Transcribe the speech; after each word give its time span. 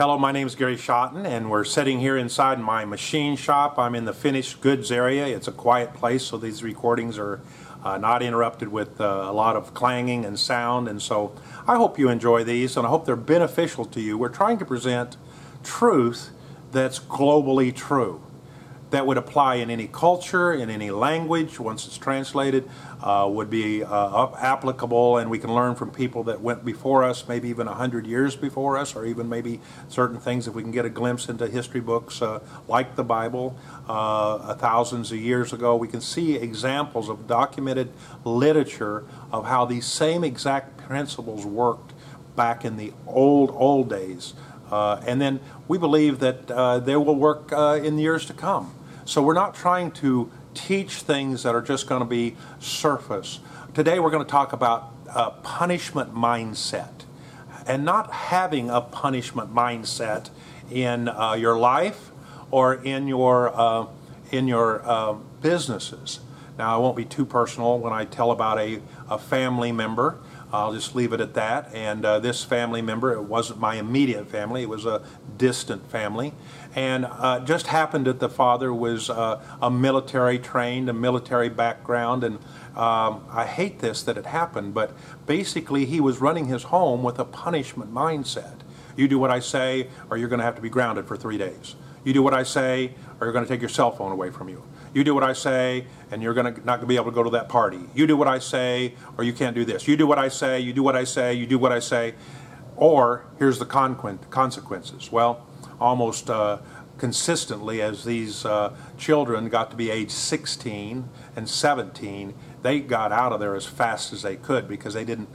Hello, 0.00 0.16
my 0.16 0.32
name 0.32 0.46
is 0.46 0.54
Gary 0.54 0.76
Schotten, 0.76 1.26
and 1.26 1.50
we're 1.50 1.62
sitting 1.62 2.00
here 2.00 2.16
inside 2.16 2.58
my 2.58 2.86
machine 2.86 3.36
shop. 3.36 3.78
I'm 3.78 3.94
in 3.94 4.06
the 4.06 4.14
finished 4.14 4.62
goods 4.62 4.90
area. 4.90 5.26
It's 5.26 5.46
a 5.46 5.52
quiet 5.52 5.92
place, 5.92 6.22
so 6.22 6.38
these 6.38 6.62
recordings 6.62 7.18
are 7.18 7.42
uh, 7.84 7.98
not 7.98 8.22
interrupted 8.22 8.68
with 8.68 8.98
uh, 8.98 9.04
a 9.04 9.32
lot 9.34 9.56
of 9.56 9.74
clanging 9.74 10.24
and 10.24 10.38
sound. 10.38 10.88
And 10.88 11.02
so 11.02 11.36
I 11.68 11.76
hope 11.76 11.98
you 11.98 12.08
enjoy 12.08 12.44
these, 12.44 12.78
and 12.78 12.86
I 12.86 12.88
hope 12.88 13.04
they're 13.04 13.14
beneficial 13.14 13.84
to 13.84 14.00
you. 14.00 14.16
We're 14.16 14.30
trying 14.30 14.56
to 14.60 14.64
present 14.64 15.18
truth 15.62 16.30
that's 16.72 16.98
globally 16.98 17.76
true 17.76 18.22
that 18.90 19.06
would 19.06 19.16
apply 19.16 19.56
in 19.56 19.70
any 19.70 19.86
culture, 19.86 20.52
in 20.52 20.68
any 20.68 20.90
language, 20.90 21.60
once 21.60 21.86
it's 21.86 21.96
translated, 21.96 22.68
uh, 23.02 23.26
would 23.30 23.48
be 23.48 23.82
uh, 23.82 24.28
applicable, 24.36 25.16
and 25.16 25.30
we 25.30 25.38
can 25.38 25.54
learn 25.54 25.74
from 25.74 25.90
people 25.90 26.24
that 26.24 26.40
went 26.40 26.64
before 26.64 27.04
us, 27.04 27.26
maybe 27.28 27.48
even 27.48 27.68
a 27.68 27.74
hundred 27.74 28.06
years 28.06 28.36
before 28.36 28.76
us, 28.76 28.94
or 28.94 29.06
even 29.06 29.28
maybe 29.28 29.60
certain 29.88 30.18
things 30.18 30.46
if 30.48 30.54
we 30.54 30.62
can 30.62 30.72
get 30.72 30.84
a 30.84 30.90
glimpse 30.90 31.28
into 31.28 31.46
history 31.46 31.80
books 31.80 32.20
uh, 32.20 32.40
like 32.68 32.96
the 32.96 33.04
Bible, 33.04 33.56
uh, 33.88 34.54
thousands 34.54 35.12
of 35.12 35.18
years 35.18 35.52
ago. 35.52 35.76
We 35.76 35.88
can 35.88 36.00
see 36.00 36.36
examples 36.36 37.08
of 37.08 37.26
documented 37.26 37.92
literature 38.24 39.04
of 39.32 39.46
how 39.46 39.64
these 39.64 39.86
same 39.86 40.24
exact 40.24 40.76
principles 40.78 41.46
worked 41.46 41.92
back 42.36 42.64
in 42.64 42.76
the 42.76 42.92
old, 43.06 43.50
old 43.52 43.88
days. 43.88 44.34
Uh, 44.70 45.00
and 45.06 45.20
then 45.20 45.40
we 45.66 45.78
believe 45.78 46.20
that 46.20 46.50
uh, 46.50 46.78
they 46.78 46.96
will 46.96 47.16
work 47.16 47.50
in 47.52 47.96
the 47.96 48.02
years 48.02 48.26
to 48.26 48.32
come. 48.32 48.74
So 49.10 49.20
we're 49.20 49.34
not 49.34 49.56
trying 49.56 49.90
to 50.02 50.30
teach 50.54 51.02
things 51.02 51.42
that 51.42 51.52
are 51.52 51.60
just 51.60 51.88
going 51.88 51.98
to 51.98 52.06
be 52.06 52.36
surface. 52.60 53.40
Today 53.74 53.98
we're 53.98 54.12
going 54.12 54.24
to 54.24 54.30
talk 54.30 54.52
about 54.52 54.94
a 55.12 55.32
punishment 55.32 56.14
mindset 56.14 56.92
and 57.66 57.84
not 57.84 58.12
having 58.12 58.70
a 58.70 58.80
punishment 58.80 59.52
mindset 59.52 60.30
in 60.70 61.08
uh, 61.08 61.32
your 61.32 61.58
life 61.58 62.12
or 62.52 62.74
in 62.74 63.08
your 63.08 63.50
uh, 63.52 63.86
in 64.30 64.46
your 64.46 64.88
uh, 64.88 65.14
businesses. 65.42 66.20
Now 66.56 66.76
I 66.76 66.78
won't 66.78 66.96
be 66.96 67.04
too 67.04 67.24
personal 67.24 67.80
when 67.80 67.92
I 67.92 68.04
tell 68.04 68.30
about 68.30 68.60
a, 68.60 68.80
a 69.08 69.18
family 69.18 69.72
member. 69.72 70.18
I'll 70.52 70.72
just 70.72 70.94
leave 70.94 71.12
it 71.12 71.20
at 71.20 71.34
that. 71.34 71.72
And 71.74 72.04
uh, 72.04 72.18
this 72.18 72.42
family 72.42 72.82
member, 72.82 73.12
it 73.12 73.22
wasn't 73.22 73.60
my 73.60 73.76
immediate 73.76 74.28
family, 74.28 74.62
it 74.62 74.68
was 74.68 74.84
a 74.84 75.02
distant 75.36 75.90
family. 75.90 76.32
And 76.74 77.06
uh, 77.06 77.40
just 77.40 77.68
happened 77.68 78.06
that 78.06 78.20
the 78.20 78.28
father 78.28 78.72
was 78.72 79.10
uh, 79.10 79.42
a 79.60 79.70
military 79.70 80.38
trained, 80.38 80.88
a 80.88 80.92
military 80.92 81.48
background. 81.48 82.24
And 82.24 82.36
um, 82.76 83.24
I 83.30 83.46
hate 83.46 83.80
this 83.80 84.02
that 84.04 84.16
it 84.16 84.26
happened, 84.26 84.74
but 84.74 84.92
basically 85.26 85.84
he 85.84 86.00
was 86.00 86.20
running 86.20 86.46
his 86.46 86.64
home 86.64 87.02
with 87.02 87.18
a 87.18 87.24
punishment 87.24 87.92
mindset. 87.92 88.60
You 88.96 89.08
do 89.08 89.18
what 89.18 89.30
I 89.30 89.40
say, 89.40 89.88
or 90.10 90.16
you're 90.16 90.28
going 90.28 90.40
to 90.40 90.44
have 90.44 90.56
to 90.56 90.62
be 90.62 90.68
grounded 90.68 91.06
for 91.06 91.16
three 91.16 91.38
days. 91.38 91.74
You 92.04 92.12
do 92.12 92.22
what 92.22 92.34
I 92.34 92.42
say, 92.42 92.94
or 93.20 93.26
you're 93.26 93.32
going 93.32 93.44
to 93.44 93.48
take 93.48 93.60
your 93.60 93.68
cell 93.68 93.90
phone 93.90 94.12
away 94.12 94.30
from 94.30 94.48
you. 94.48 94.62
You 94.92 95.04
do 95.04 95.14
what 95.14 95.22
I 95.22 95.32
say, 95.32 95.86
and 96.10 96.22
you're 96.22 96.34
gonna 96.34 96.50
not 96.50 96.64
going 96.64 96.80
to 96.80 96.86
be 96.86 96.96
able 96.96 97.06
to 97.06 97.10
go 97.12 97.22
to 97.22 97.30
that 97.30 97.48
party. 97.48 97.80
You 97.94 98.06
do 98.06 98.16
what 98.16 98.26
I 98.26 98.40
say, 98.40 98.94
or 99.16 99.24
you 99.24 99.32
can't 99.32 99.54
do 99.54 99.64
this. 99.64 99.86
You 99.86 99.96
do 99.96 100.06
what 100.06 100.18
I 100.18 100.28
say, 100.28 100.60
you 100.60 100.72
do 100.72 100.82
what 100.82 100.96
I 100.96 101.04
say, 101.04 101.34
you 101.34 101.46
do 101.46 101.58
what 101.58 101.70
I 101.70 101.78
say, 101.78 102.14
or 102.76 103.24
here's 103.38 103.58
the 103.58 103.66
consequences. 103.66 105.12
Well, 105.12 105.46
almost 105.80 106.28
uh, 106.28 106.58
consistently, 106.98 107.80
as 107.80 108.04
these 108.04 108.44
uh, 108.44 108.74
children 108.98 109.48
got 109.48 109.70
to 109.70 109.76
be 109.76 109.90
age 109.90 110.10
16 110.10 111.08
and 111.36 111.48
17, 111.48 112.34
they 112.62 112.80
got 112.80 113.12
out 113.12 113.32
of 113.32 113.40
there 113.40 113.54
as 113.54 113.66
fast 113.66 114.12
as 114.12 114.22
they 114.22 114.36
could 114.36 114.66
because 114.66 114.94
they 114.94 115.04
didn't 115.04 115.28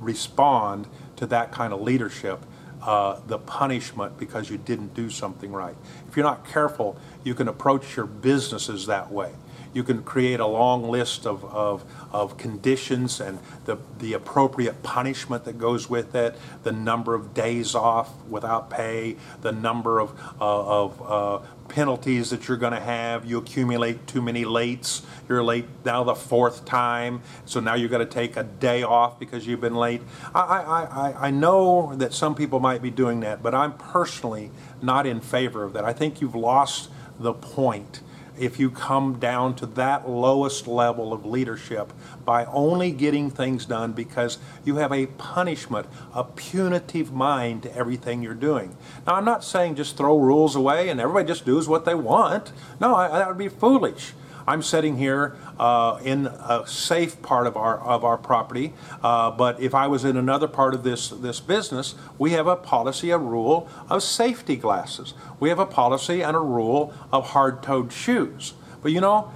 respond 0.00 0.88
to 1.16 1.26
that 1.26 1.52
kind 1.52 1.72
of 1.72 1.80
leadership 1.80 2.44
uh, 2.82 3.20
the 3.26 3.38
punishment 3.38 4.18
because 4.18 4.50
you 4.50 4.58
didn't 4.58 4.94
do 4.94 5.10
something 5.10 5.52
right. 5.52 5.76
If 6.08 6.16
you're 6.16 6.24
not 6.24 6.46
careful, 6.46 6.98
you 7.24 7.34
can 7.34 7.48
approach 7.48 7.96
your 7.96 8.06
businesses 8.06 8.86
that 8.86 9.10
way. 9.10 9.32
You 9.72 9.84
can 9.84 10.02
create 10.02 10.40
a 10.40 10.46
long 10.46 10.88
list 10.88 11.26
of, 11.26 11.44
of, 11.44 11.84
of 12.12 12.36
conditions 12.36 13.20
and 13.20 13.38
the, 13.66 13.78
the 13.98 14.14
appropriate 14.14 14.82
punishment 14.82 15.44
that 15.44 15.58
goes 15.58 15.88
with 15.88 16.14
it, 16.14 16.36
the 16.64 16.72
number 16.72 17.14
of 17.14 17.34
days 17.34 17.74
off 17.74 18.10
without 18.26 18.68
pay, 18.68 19.16
the 19.42 19.52
number 19.52 20.00
of, 20.00 20.18
uh, 20.40 20.84
of 20.84 21.02
uh, 21.02 21.46
penalties 21.68 22.30
that 22.30 22.48
you're 22.48 22.56
going 22.56 22.72
to 22.72 22.80
have. 22.80 23.24
You 23.24 23.38
accumulate 23.38 24.06
too 24.06 24.20
many 24.20 24.44
lates. 24.44 25.02
You're 25.28 25.42
late 25.42 25.66
now 25.84 26.02
the 26.02 26.16
fourth 26.16 26.64
time, 26.64 27.22
so 27.46 27.60
now 27.60 27.74
you're 27.74 27.88
going 27.88 28.06
to 28.06 28.12
take 28.12 28.36
a 28.36 28.42
day 28.42 28.82
off 28.82 29.18
because 29.18 29.46
you've 29.46 29.60
been 29.60 29.76
late. 29.76 30.02
I, 30.34 30.40
I, 30.40 30.82
I, 30.84 31.26
I 31.28 31.30
know 31.30 31.94
that 31.94 32.12
some 32.12 32.34
people 32.34 32.58
might 32.58 32.82
be 32.82 32.90
doing 32.90 33.20
that, 33.20 33.42
but 33.42 33.54
I'm 33.54 33.74
personally 33.74 34.50
not 34.82 35.06
in 35.06 35.20
favor 35.20 35.62
of 35.62 35.72
that. 35.74 35.84
I 35.84 35.92
think 35.92 36.20
you've 36.20 36.34
lost 36.34 36.90
the 37.18 37.32
point 37.32 38.00
if 38.38 38.58
you 38.58 38.70
come 38.70 39.18
down 39.18 39.54
to 39.56 39.66
that 39.66 40.08
lowest 40.08 40.66
level 40.66 41.12
of 41.12 41.24
leadership 41.24 41.92
by 42.24 42.44
only 42.46 42.90
getting 42.90 43.30
things 43.30 43.66
done 43.66 43.92
because 43.92 44.38
you 44.64 44.76
have 44.76 44.92
a 44.92 45.06
punishment, 45.06 45.86
a 46.14 46.24
punitive 46.24 47.12
mind 47.12 47.62
to 47.62 47.76
everything 47.76 48.22
you're 48.22 48.34
doing. 48.34 48.76
Now, 49.06 49.14
I'm 49.14 49.24
not 49.24 49.44
saying 49.44 49.76
just 49.76 49.96
throw 49.96 50.18
rules 50.18 50.56
away 50.56 50.88
and 50.88 51.00
everybody 51.00 51.26
just 51.26 51.44
does 51.44 51.68
what 51.68 51.84
they 51.84 51.94
want. 51.94 52.52
No, 52.80 52.94
I, 52.94 53.08
that 53.08 53.28
would 53.28 53.38
be 53.38 53.48
foolish. 53.48 54.12
I'm 54.46 54.62
sitting 54.62 54.96
here 54.96 55.36
uh, 55.58 56.00
in 56.02 56.26
a 56.26 56.64
safe 56.66 57.20
part 57.22 57.46
of 57.46 57.56
our 57.56 57.78
of 57.80 58.04
our 58.04 58.16
property, 58.16 58.72
uh, 59.02 59.30
but 59.30 59.60
if 59.60 59.74
I 59.74 59.86
was 59.86 60.04
in 60.04 60.16
another 60.16 60.48
part 60.48 60.74
of 60.74 60.82
this 60.82 61.08
this 61.08 61.40
business, 61.40 61.94
we 62.18 62.32
have 62.32 62.46
a 62.46 62.56
policy, 62.56 63.10
a 63.10 63.18
rule 63.18 63.68
of 63.88 64.02
safety 64.02 64.56
glasses. 64.56 65.14
We 65.38 65.48
have 65.48 65.58
a 65.58 65.66
policy 65.66 66.22
and 66.22 66.36
a 66.36 66.40
rule 66.40 66.92
of 67.12 67.30
hard-toed 67.30 67.92
shoes. 67.92 68.54
But 68.82 68.92
you 68.92 69.00
know, 69.00 69.32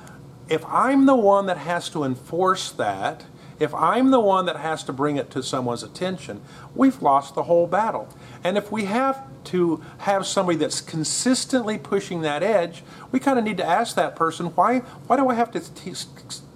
if 0.48 0.64
I'm 0.66 1.06
the 1.06 1.16
one 1.16 1.46
that 1.46 1.58
has 1.58 1.88
to 1.90 2.04
enforce 2.04 2.70
that, 2.72 3.24
if 3.58 3.74
I'm 3.74 4.10
the 4.10 4.20
one 4.20 4.46
that 4.46 4.56
has 4.56 4.82
to 4.84 4.92
bring 4.92 5.16
it 5.16 5.30
to 5.32 5.42
someone's 5.42 5.82
attention, 5.82 6.40
we've 6.74 7.00
lost 7.00 7.34
the 7.34 7.44
whole 7.44 7.66
battle. 7.66 8.08
And 8.42 8.58
if 8.58 8.72
we 8.72 8.84
have 8.84 9.22
to 9.44 9.82
have 9.98 10.26
somebody 10.26 10.58
that's 10.58 10.80
consistently 10.80 11.78
pushing 11.78 12.22
that 12.22 12.42
edge, 12.42 12.82
we 13.12 13.20
kind 13.20 13.38
of 13.38 13.44
need 13.44 13.58
to 13.58 13.64
ask 13.64 13.94
that 13.96 14.16
person, 14.16 14.46
why, 14.46 14.80
why 15.06 15.16
do 15.16 15.28
I 15.28 15.34
have 15.34 15.50
to 15.52 15.60
t- 15.60 15.94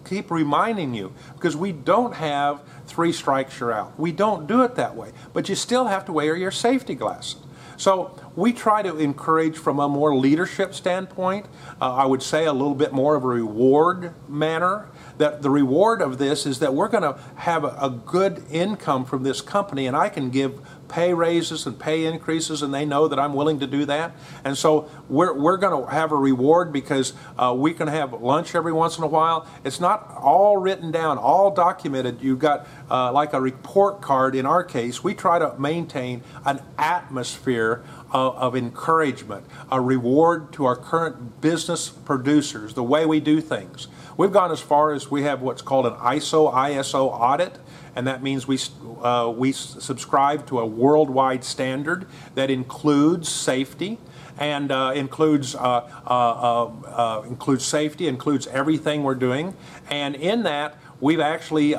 keep 0.05 0.31
reminding 0.31 0.95
you? 0.95 1.13
Because 1.35 1.57
we 1.57 1.73
don't 1.73 2.15
have 2.15 2.61
three 2.87 3.13
strikes, 3.13 3.61
you're 3.61 3.73
out. 3.73 3.99
We 3.99 4.13
don't 4.13 4.47
do 4.47 4.63
it 4.63 4.75
that 4.77 4.97
way. 4.97 5.13
But 5.33 5.49
you 5.49 5.55
still 5.55 5.87
have 5.87 6.05
to 6.07 6.13
wear 6.13 6.37
your 6.37 6.51
safety 6.51 6.95
glasses. 6.95 7.37
So 7.77 8.11
we 8.35 8.53
try 8.53 8.83
to 8.83 8.99
encourage 8.99 9.57
from 9.57 9.79
a 9.79 9.89
more 9.89 10.17
leadership 10.17 10.75
standpoint, 10.75 11.47
uh, 11.81 11.95
I 11.95 12.07
would 12.07 12.25
say 12.25 12.45
a 12.45 12.53
little 12.53 12.75
bit 12.75 12.93
more 12.93 13.15
of 13.15 13.23
a 13.23 13.29
reward 13.29 14.15
manner. 14.29 14.89
That 15.19 15.43
the 15.43 15.51
reward 15.51 16.01
of 16.01 16.19
this 16.19 16.47
is 16.47 16.61
that 16.61 16.75
we're 16.75 16.89
going 16.89 17.03
to 17.03 17.19
have 17.37 17.65
a, 17.65 17.77
a 17.81 17.91
good 17.91 18.45
income 18.51 19.05
from 19.05 19.23
this 19.23 19.41
company, 19.41 19.87
and 19.87 19.97
I 19.97 20.09
can 20.09 20.31
give 20.31 20.61
pay 20.89 21.15
raises 21.15 21.67
and 21.67 21.79
pay 21.79 22.05
increases, 22.05 22.63
and 22.63 22.73
they 22.73 22.85
know 22.85 23.09
that 23.09 23.19
I'm 23.19 23.35
willing 23.35 23.61
to 23.61 23.67
do 23.67 23.85
that. 23.87 24.13
And 24.45 24.57
so 24.57 24.91
we're, 25.09 25.33
we're 25.33 25.57
going 25.57 25.85
to 25.85 25.91
have 25.91 26.13
a 26.13 26.17
reward 26.17 26.73
because 26.73 27.13
uh, 27.39 27.55
we 27.57 27.75
can 27.75 27.89
have 27.89 28.13
lunch 28.15 28.55
every 28.55 28.73
once 28.73 28.99
in 28.99 29.05
a 29.05 29.09
while. 29.09 29.47
It's 29.65 29.81
not 29.81 30.15
all 30.17 30.57
written 30.57 30.91
down, 30.91 31.19
all 31.19 31.51
documented. 31.51 32.23
You've 32.23 32.39
got 32.39 32.67
uh, 32.91 33.13
like 33.13 33.33
a 33.33 33.41
report 33.41 34.01
card 34.01 34.35
in 34.35 34.47
our 34.47 34.65
case. 34.65 35.05
We 35.05 35.15
try 35.15 35.39
to 35.39 35.59
maintain 35.59 36.23
an 36.45 36.61
atmosphere 36.79 37.85
of, 38.11 38.37
of 38.37 38.57
encouragement, 38.57 39.45
a 39.71 39.81
reward 39.81 40.53
to 40.55 40.65
our 40.65 40.77
current 40.77 41.41
business 41.41 41.89
producers, 41.89 42.75
the 42.75 42.83
way 42.83 43.07
we 43.07 43.21
do 43.21 43.41
things. 43.41 43.89
We've 44.17 44.33
gone 44.33 44.51
as 44.51 44.61
far 44.61 44.93
as 44.93 45.11
we 45.11 45.23
have 45.23 45.43
what's 45.43 45.63
called 45.63 45.87
an 45.87 45.95
ISO 45.95 46.53
ISO 46.53 47.07
audit 47.07 47.59
and 47.99 48.07
that 48.07 48.23
means 48.23 48.47
we, 48.47 48.57
uh, 49.03 49.33
we 49.37 49.51
subscribe 49.51 50.47
to 50.47 50.61
a 50.61 50.65
worldwide 50.65 51.43
standard 51.43 52.07
that 52.37 52.49
includes 52.49 53.29
safety 53.29 53.99
and 54.39 54.71
uh, 54.71 54.93
includes 54.95 55.57
uh, 55.57 55.59
uh, 56.07 56.67
uh, 56.67 57.23
includes 57.27 57.65
safety, 57.65 58.07
includes 58.07 58.47
everything 58.47 59.03
we're 59.03 59.17
doing, 59.17 59.53
and 59.91 60.15
in 60.15 60.45
that 60.45 60.79
we've 61.01 61.19
actually 61.19 61.75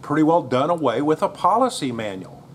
pretty 0.00 0.22
well 0.22 0.40
done 0.40 0.70
away 0.70 1.02
with 1.02 1.22
a 1.22 1.28
policy 1.28 1.92
manual. 1.92 2.48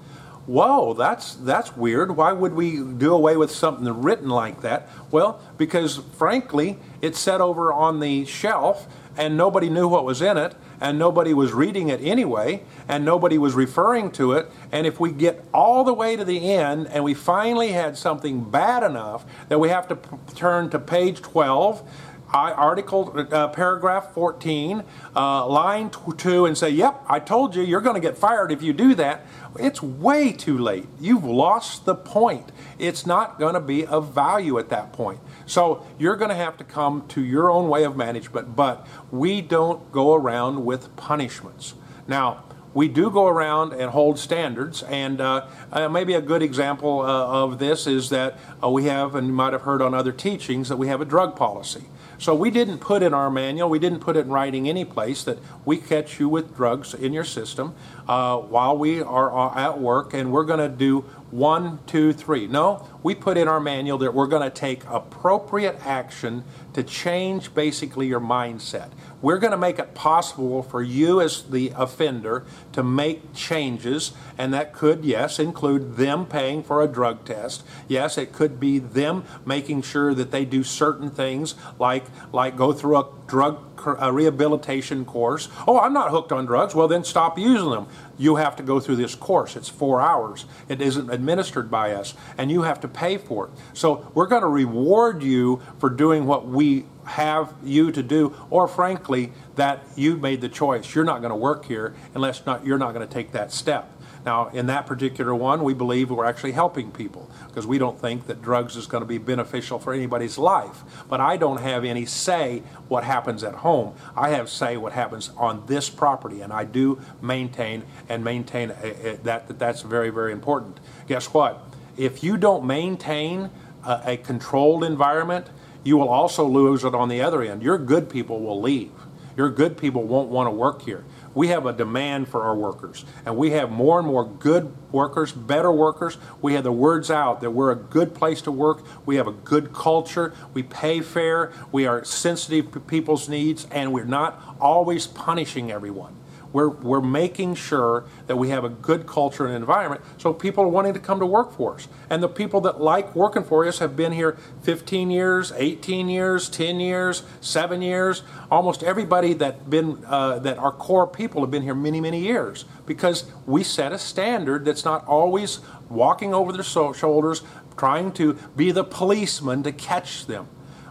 Whoa, 0.47 0.95
that's 0.95 1.35
that's 1.35 1.77
weird. 1.77 2.17
Why 2.17 2.33
would 2.33 2.55
we 2.55 2.77
do 2.77 3.13
away 3.13 3.37
with 3.37 3.51
something 3.51 4.01
written 4.01 4.27
like 4.27 4.61
that? 4.61 4.89
Well, 5.11 5.39
because 5.57 5.97
frankly, 6.17 6.79
it's 6.99 7.19
set 7.19 7.41
over 7.41 7.71
on 7.71 7.99
the 7.99 8.25
shelf 8.25 8.87
and 9.17 9.37
nobody 9.37 9.69
knew 9.69 9.87
what 9.87 10.05
was 10.05 10.21
in 10.21 10.37
it 10.37 10.55
and 10.83 10.99
nobody 10.99 11.33
was 11.33 11.53
reading 11.53 11.87
it 11.87 12.01
anyway, 12.01 12.61
and 12.89 13.05
nobody 13.05 13.37
was 13.37 13.53
referring 13.53 14.11
to 14.11 14.33
it. 14.33 14.51
And 14.69 14.85
if 14.85 14.99
we 14.99 15.13
get 15.13 15.45
all 15.53 15.85
the 15.85 15.93
way 15.93 16.17
to 16.17 16.25
the 16.25 16.53
end 16.53 16.87
and 16.87 17.05
we 17.05 17.13
finally 17.13 17.71
had 17.71 17.97
something 17.97 18.43
bad 18.43 18.83
enough 18.83 19.23
that 19.47 19.59
we 19.59 19.69
have 19.69 19.87
to 19.87 19.95
p- 19.95 20.17
turn 20.35 20.69
to 20.71 20.79
page 20.79 21.21
12, 21.21 21.89
I, 22.33 22.51
article, 22.51 23.13
uh, 23.31 23.47
paragraph 23.49 24.13
14, 24.13 24.83
uh, 25.15 25.47
line 25.47 25.89
t- 25.89 25.99
two, 26.17 26.45
and 26.45 26.57
say, 26.57 26.71
yep, 26.71 27.01
I 27.07 27.19
told 27.19 27.55
you, 27.55 27.63
you're 27.63 27.79
going 27.79 27.95
to 27.95 28.05
get 28.05 28.17
fired 28.17 28.51
if 28.51 28.61
you 28.61 28.73
do 28.73 28.93
that, 28.95 29.25
it's 29.57 29.81
way 29.81 30.33
too 30.33 30.57
late. 30.57 30.87
You've 30.99 31.23
lost 31.23 31.85
the 31.85 31.95
point. 31.95 32.51
It's 32.77 33.05
not 33.05 33.39
going 33.39 33.53
to 33.53 33.61
be 33.61 33.85
of 33.85 34.13
value 34.13 34.57
at 34.59 34.69
that 34.69 34.91
point. 34.91 35.19
So 35.53 35.85
you're 35.99 36.15
going 36.15 36.29
to 36.29 36.35
have 36.35 36.57
to 36.57 36.63
come 36.63 37.07
to 37.09 37.23
your 37.23 37.51
own 37.51 37.69
way 37.69 37.83
of 37.83 37.95
management, 37.95 38.55
but 38.55 38.87
we 39.11 39.39
don't 39.39 39.91
go 39.91 40.15
around 40.15 40.65
with 40.65 40.95
punishments. 40.95 41.75
Now, 42.07 42.43
we 42.73 42.87
do 42.87 43.11
go 43.11 43.27
around 43.27 43.71
and 43.71 43.91
hold 43.91 44.17
standards, 44.17 44.81
and 44.81 45.21
uh, 45.21 45.45
uh, 45.71 45.89
maybe 45.89 46.15
a 46.15 46.21
good 46.21 46.41
example 46.41 47.01
uh, 47.01 47.27
of 47.27 47.59
this 47.59 47.85
is 47.85 48.09
that 48.09 48.39
uh, 48.63 48.69
we 48.71 48.85
have, 48.85 49.13
and 49.13 49.27
you 49.27 49.33
might 49.33 49.53
have 49.53 49.61
heard 49.61 49.83
on 49.83 49.93
other 49.93 50.11
teachings, 50.11 50.69
that 50.69 50.77
we 50.77 50.87
have 50.87 51.01
a 51.01 51.05
drug 51.05 51.35
policy. 51.35 51.83
So 52.17 52.33
we 52.33 52.49
didn't 52.49 52.79
put 52.79 53.03
in 53.03 53.13
our 53.13 53.29
manual, 53.29 53.69
we 53.69 53.77
didn't 53.77 53.99
put 53.99 54.17
it 54.17 54.21
in 54.21 54.31
writing 54.31 54.67
any 54.67 54.85
place 54.85 55.23
that 55.25 55.37
we 55.65 55.77
catch 55.77 56.19
you 56.19 56.29
with 56.29 56.55
drugs 56.55 56.95
in 56.95 57.13
your 57.13 57.25
system 57.25 57.75
uh, 58.07 58.37
while 58.37 58.75
we 58.75 59.03
are 59.03 59.31
uh, 59.31 59.55
at 59.55 59.79
work, 59.79 60.15
and 60.15 60.31
we're 60.31 60.45
going 60.45 60.59
to 60.59 60.75
do 60.75 61.05
one, 61.33 61.79
two, 61.87 62.13
three. 62.13 62.45
No, 62.47 62.87
we 63.01 63.15
put 63.15 63.37
in 63.37 63.47
our 63.47 63.59
manual 63.59 63.97
that 63.99 64.13
we're 64.13 64.27
going 64.27 64.43
to 64.43 64.55
take 64.55 64.85
appropriate 64.85 65.85
action 65.85 66.43
to 66.73 66.83
change 66.83 67.53
basically 67.55 68.07
your 68.07 68.19
mindset. 68.19 68.89
We're 69.23 69.39
going 69.39 69.51
to 69.51 69.57
make 69.57 69.79
it 69.79 69.95
possible 69.95 70.61
for 70.61 70.83
you 70.83 71.21
as 71.21 71.43
the 71.43 71.71
offender 71.77 72.45
to 72.73 72.83
make 72.83 73.33
changes, 73.33 74.11
and 74.37 74.53
that 74.53 74.73
could, 74.73 75.05
yes, 75.05 75.39
include 75.39 75.95
them 75.95 76.25
paying 76.25 76.61
for 76.61 76.83
a 76.83 76.87
drug 76.87 77.23
test. 77.23 77.63
Yes, 77.87 78.17
it 78.17 78.33
could 78.33 78.59
be 78.59 78.79
them 78.79 79.23
making 79.45 79.83
sure 79.83 80.13
that 80.13 80.31
they 80.31 80.43
do 80.43 80.61
certain 80.61 81.09
things 81.09 81.55
like 81.79 82.03
like 82.33 82.57
go 82.57 82.73
through 82.73 82.97
a 82.97 83.07
drug 83.25 83.73
a 83.99 84.11
rehabilitation 84.11 85.05
course. 85.05 85.49
Oh, 85.67 85.79
I'm 85.79 85.93
not 85.93 86.11
hooked 86.11 86.31
on 86.31 86.45
drugs. 86.45 86.75
Well, 86.75 86.87
then 86.87 87.03
stop 87.03 87.37
using 87.37 87.69
them. 87.69 87.87
You 88.17 88.35
have 88.35 88.55
to 88.57 88.63
go 88.63 88.79
through 88.79 88.97
this 88.97 89.15
course. 89.15 89.55
It's 89.55 89.69
four 89.69 90.01
hours. 90.01 90.45
It 90.69 90.81
isn't 90.81 91.09
administered 91.09 91.71
by 91.71 91.93
us, 91.93 92.13
and 92.37 92.51
you 92.51 92.61
have 92.63 92.79
to 92.81 92.87
pay 92.87 93.17
for 93.17 93.47
it. 93.47 93.51
So 93.73 94.11
we're 94.13 94.27
going 94.27 94.41
to 94.41 94.47
reward 94.47 95.23
you 95.23 95.61
for 95.79 95.89
doing 95.89 96.25
what 96.25 96.47
we 96.47 96.85
have 97.05 97.53
you 97.63 97.91
to 97.91 98.03
do, 98.03 98.35
or 98.49 98.67
frankly, 98.67 99.31
that 99.55 99.83
you 99.95 100.17
made 100.17 100.41
the 100.41 100.49
choice. 100.49 100.93
You're 100.95 101.03
not 101.03 101.19
going 101.19 101.31
to 101.31 101.35
work 101.35 101.65
here 101.65 101.95
unless 102.15 102.45
not 102.45 102.65
you're 102.65 102.77
not 102.77 102.93
going 102.93 103.07
to 103.07 103.13
take 103.13 103.31
that 103.31 103.51
step. 103.51 103.89
Now, 104.25 104.47
in 104.49 104.67
that 104.67 104.85
particular 104.85 105.35
one, 105.35 105.63
we 105.63 105.73
believe 105.73 106.09
we're 106.09 106.25
actually 106.25 106.53
helping 106.53 106.91
people 106.91 107.29
because 107.47 107.67
we 107.67 107.77
don't 107.77 107.99
think 107.99 108.27
that 108.27 108.41
drugs 108.41 108.77
is 108.77 108.87
going 108.87 109.01
to 109.01 109.07
be 109.07 109.17
beneficial 109.17 109.79
for 109.79 109.93
anybody's 109.93 110.37
life. 110.37 110.81
But 111.09 111.19
I 111.19 111.35
don't 111.35 111.59
have 111.59 111.83
any 111.83 112.05
say 112.05 112.63
what 112.87 113.03
happens 113.03 113.43
at 113.43 113.55
home. 113.55 113.95
I 114.15 114.29
have 114.29 114.49
say 114.49 114.77
what 114.77 114.93
happens 114.93 115.31
on 115.35 115.65
this 115.67 115.89
property, 115.89 116.41
and 116.41 116.53
I 116.53 116.63
do 116.63 117.01
maintain 117.21 117.83
and 118.07 118.23
maintain 118.23 118.71
a, 118.71 118.73
a, 118.73 119.17
that, 119.17 119.47
that 119.47 119.59
that's 119.59 119.81
very, 119.81 120.09
very 120.09 120.31
important. 120.31 120.79
Guess 121.07 121.33
what? 121.33 121.61
If 121.97 122.23
you 122.23 122.37
don't 122.37 122.65
maintain 122.65 123.49
a, 123.85 124.01
a 124.05 124.17
controlled 124.17 124.85
environment, 124.85 125.47
you 125.83 125.97
will 125.97 126.09
also 126.09 126.45
lose 126.45 126.83
it 126.83 126.95
on 126.95 127.09
the 127.09 127.21
other 127.21 127.41
end. 127.41 127.61
Your 127.61 127.77
good 127.77 128.09
people 128.09 128.39
will 128.39 128.61
leave. 128.61 128.91
Your 129.35 129.49
good 129.49 129.77
people 129.77 130.03
won't 130.03 130.29
want 130.29 130.47
to 130.47 130.51
work 130.51 130.83
here 130.83 131.03
we 131.35 131.47
have 131.47 131.65
a 131.65 131.73
demand 131.73 132.27
for 132.27 132.43
our 132.43 132.55
workers. 132.55 133.05
And 133.25 133.37
we 133.37 133.51
have 133.51 133.71
more 133.71 133.99
and 133.99 134.07
more 134.07 134.25
good 134.25 134.71
workers, 134.91 135.31
better 135.31 135.71
workers. 135.71 136.17
We 136.41 136.53
have 136.53 136.63
the 136.63 136.71
words 136.71 137.09
out 137.09 137.41
that 137.41 137.51
we're 137.51 137.71
a 137.71 137.75
good 137.75 138.13
place 138.13 138.41
to 138.43 138.51
work. 138.51 138.83
We 139.05 139.15
have 139.15 139.27
a 139.27 139.31
good 139.31 139.73
culture. 139.73 140.33
We 140.53 140.63
pay 140.63 141.01
fair. 141.01 141.51
We 141.71 141.85
are 141.85 142.03
sensitive 142.03 142.71
to 142.73 142.79
people's 142.79 143.27
needs. 143.27 143.67
And 143.71 143.93
we're 143.93 144.05
not 144.05 144.41
always 144.59 145.07
punishing 145.07 145.71
everyone. 145.71 146.15
We're, 146.53 146.69
we're 146.69 147.01
making 147.01 147.55
sure 147.55 148.05
that 148.27 148.35
we 148.37 148.49
have 148.49 148.63
a 148.63 148.69
good 148.69 149.07
culture 149.07 149.47
and 149.47 149.55
environment 149.55 150.01
so 150.19 150.31
people 150.31 150.63
are 150.63 150.67
wanting 150.67 150.93
to 150.93 150.99
come 150.99 151.19
to 151.19 151.25
work 151.25 151.51
for 151.51 151.75
us. 151.75 151.87
And 152.11 152.21
the 152.21 152.29
people 152.29 152.61
that 152.61 152.79
like 152.79 153.15
working 153.15 153.43
for 153.43 153.65
us 153.65 153.79
have 153.79 153.95
been 153.95 154.11
here 154.11 154.37
15 154.61 155.09
years, 155.09 155.51
18 155.55 156.07
years, 156.09 156.47
10 156.49 156.79
years, 156.79 157.23
7 157.41 157.81
years. 157.81 158.21
Almost 158.51 158.83
everybody 158.83 159.33
that 159.33 159.67
been 159.69 160.03
uh, 160.05 160.39
that 160.39 160.59
our 160.59 160.71
core 160.71 161.07
people 161.07 161.41
have 161.41 161.49
been 161.49 161.63
here 161.63 161.73
many, 161.73 161.99
many 161.99 162.19
years 162.19 162.65
because 162.85 163.25
we 163.47 163.63
set 163.63 163.91
a 163.91 163.97
standard 163.97 164.63
that's 164.65 164.85
not 164.85 165.05
always 165.07 165.59
walking 165.89 166.35
over 166.35 166.51
their 166.51 166.63
so- 166.63 166.93
shoulders, 166.93 167.41
trying 167.77 168.11
to 168.13 168.33
be 168.55 168.71
the 168.71 168.83
policeman 168.83 169.63
to 169.63 169.71
catch 169.71 170.27
them. 170.27 170.47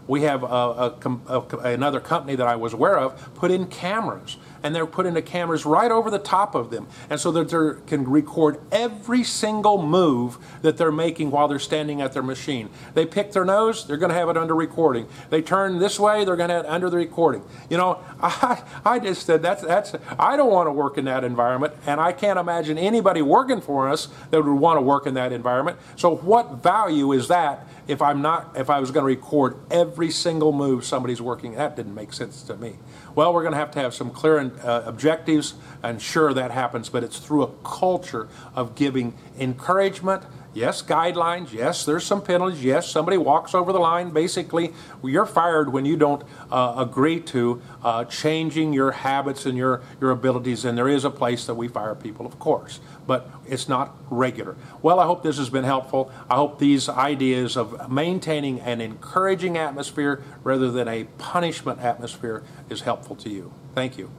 We 0.08 0.23
have 0.23 0.43
a, 0.43 0.47
a, 0.47 0.94
a, 1.29 1.58
another 1.58 2.00
company 2.00 2.35
that 2.35 2.47
I 2.47 2.56
was 2.56 2.73
aware 2.73 2.99
of 2.99 3.35
put 3.35 3.53
in 3.53 3.67
cameras 3.67 4.37
and 4.62 4.75
they're 4.75 4.87
putting 4.87 5.14
the 5.14 5.23
cameras 5.23 5.64
right 5.67 5.91
over 5.91 6.11
the 6.11 6.19
top 6.19 6.55
of 6.55 6.70
them, 6.70 6.87
and 7.11 7.19
so 7.20 7.31
that 7.32 7.49
they 7.49 7.87
can 7.88 8.09
record 8.09 8.61
every 8.70 9.25
single 9.25 9.82
move 9.82 10.38
that 10.62 10.76
they're 10.76 10.93
making 10.93 11.31
while 11.31 11.49
they're 11.49 11.59
standing 11.59 12.00
at 12.00 12.12
their 12.12 12.23
machine. 12.23 12.70
They 12.94 13.06
pick 13.06 13.32
their 13.32 13.44
nose, 13.44 13.87
they're 13.87 13.97
going 13.97 14.11
to 14.11 14.17
have 14.17 14.29
it 14.29 14.37
under 14.37 14.55
recording. 14.55 15.09
They 15.31 15.43
turn 15.43 15.79
this 15.79 15.99
way, 15.99 16.25
they're 16.25 16.37
going 16.37 16.49
to 16.49 16.55
have 16.55 16.64
it 16.64 16.70
under 16.70 16.91
the 16.91 16.97
recording. 16.97 17.43
You 17.69 17.79
know, 17.79 18.00
I, 18.23 18.62
I 18.85 18.99
just 18.99 19.26
said 19.26 19.43
that's 19.43 19.62
that's 19.62 19.94
I 20.19 20.37
don't 20.37 20.50
want 20.50 20.67
to 20.69 20.73
work 20.73 20.99
in 20.99 21.05
that 21.06 21.25
environment, 21.25 21.75
and 21.87 22.00
I 22.00 22.12
can't 22.12 22.38
imagine 22.38 22.79
anybody 22.79 23.23
working 23.23 23.61
for 23.61 23.88
us 23.88 24.08
that 24.31 24.43
would 24.44 24.53
want 24.53 24.79
to 24.79 24.82
work 24.82 25.06
in 25.06 25.15
that 25.15 25.32
environment. 25.32 25.79
So 25.97 26.17
what 26.17 26.62
value 26.62 27.12
is 27.12 27.29
that 27.29 27.67
if 27.88 28.00
I'm 28.00 28.23
not 28.23 28.56
if 28.56 28.70
I 28.70 28.79
was 28.81 28.91
going 28.91 29.03
to 29.03 29.06
record 29.06 29.56
every 29.70 30.11
single 30.11 30.53
move 30.53 30.85
somebody's 30.85 31.20
working? 31.20 31.55
That 31.55 31.76
didn't 31.76 31.94
make 31.94 32.12
sense 32.12 32.43
to 32.44 32.56
me. 32.56 32.76
Well, 33.15 33.35
we're 33.35 33.43
going 33.43 33.53
to 33.53 33.58
have 33.58 33.70
to 33.73 33.81
have 33.81 33.94
some 33.94 34.11
clear 34.11 34.38
uh, 34.60 34.82
objectives, 34.84 35.54
and 35.82 36.00
sure 36.00 36.32
that 36.34 36.50
happens, 36.50 36.88
but 36.88 37.02
it's 37.02 37.19
through 37.19 37.43
a 37.43 37.50
culture 37.64 38.28
of 38.54 38.75
giving 38.75 39.14
encouragement. 39.38 40.22
Yes, 40.54 40.82
guidelines. 40.82 41.52
Yes, 41.52 41.87
there's 41.87 42.04
some 42.04 42.20
penalties. 42.20 42.62
Yes, 42.62 42.87
somebody 42.87 43.16
walks 43.16 43.54
over 43.54 43.72
the 43.72 43.78
line. 43.78 44.10
Basically, 44.10 44.75
you're 45.02 45.25
fired 45.25 45.72
when 45.72 45.87
you 45.87 45.96
don't 45.96 46.22
uh, 46.50 46.75
agree 46.76 47.20
to 47.20 47.62
uh, 47.82 48.04
changing 48.04 48.75
your 48.75 48.90
habits 48.90 49.46
and 49.46 49.56
your, 49.56 49.81
your 49.99 50.10
abilities. 50.10 50.66
And 50.66 50.76
there 50.76 50.88
is 50.88 51.06
a 51.06 51.10
place 51.10 51.46
that 51.46 51.55
we 51.55 51.69
fire 51.69 51.94
people, 51.94 52.26
of 52.26 52.38
course, 52.38 52.81
but 53.06 53.31
it's 53.46 53.66
not 53.66 53.96
regular. 54.10 54.56
Well, 54.82 55.00
I 55.00 55.06
hope 55.06 55.22
this 55.22 55.38
has 55.38 55.48
been 55.48 55.64
helpful. 55.64 56.12
I 56.28 56.34
hope 56.34 56.58
these 56.58 56.87
ideas 56.87 57.56
of 57.56 57.90
maintaining 57.90 58.60
an 58.60 58.82
encouraging 58.82 59.56
atmosphere 59.56 60.22
rather 60.44 60.70
than 60.70 60.87
a 60.87 61.05
punishment 61.16 61.81
atmosphere 61.81 62.43
is 62.69 62.82
helpful 62.82 63.17
to 63.17 63.31
you. 63.31 63.55
Thank 63.74 63.96
you. 63.96 64.10